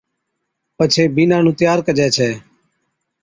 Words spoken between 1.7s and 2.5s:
ڪَجي ڇَي